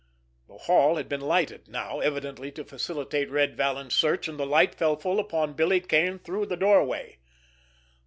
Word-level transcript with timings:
The 0.47 0.57
hall 0.57 0.95
had 0.95 1.07
been 1.07 1.21
lighted 1.21 1.67
now, 1.67 1.99
evidently 1.99 2.51
to 2.53 2.63
facilitate 2.65 3.29
Red 3.29 3.55
Vallon's 3.55 3.93
search, 3.93 4.27
and 4.27 4.39
the 4.39 4.47
light 4.47 4.73
fell 4.73 4.95
full 4.95 5.19
upon 5.19 5.53
Billy 5.53 5.79
Kane 5.79 6.17
through 6.17 6.47
the 6.47 6.57
doorway. 6.57 7.19